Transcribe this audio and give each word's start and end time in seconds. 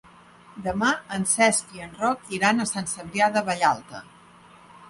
Demà 0.67 0.87
en 1.17 1.27
Cesc 1.33 1.75
i 1.79 1.83
en 1.87 1.93
Roc 2.05 2.25
iran 2.39 2.65
a 2.65 2.67
Sant 2.73 2.91
Cebrià 2.97 3.31
de 3.37 3.45
Vallalta. 3.51 4.03